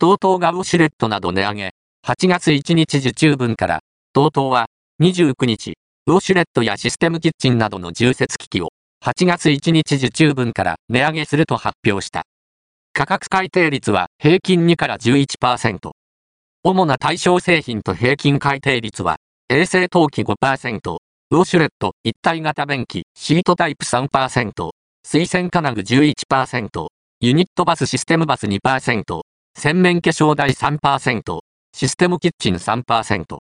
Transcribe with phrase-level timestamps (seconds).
[0.00, 1.72] TOTO がウォシュレットなど値上げ。
[2.06, 3.80] 8月1日受注分から、
[4.14, 4.66] TOTO は
[5.02, 5.74] 29日、
[6.06, 8.68] ウォシュレットやシステムキッチンなどの重設機器を
[9.04, 12.22] 8月1日受注分から値上げすると発表した。
[12.92, 15.90] 価格改定率は平均2から11%。
[16.62, 19.16] 主な対象製品と平均改定率は、
[19.48, 20.96] 衛生陶器5%、
[21.30, 24.70] ウォシュレット一体型便器シートタイプ3%、
[25.04, 26.86] 水洗金具11%、
[27.20, 29.20] ユニットバスシステムバス2%、
[29.60, 31.40] 洗面化粧台3%、
[31.72, 33.36] システムキッチン3%。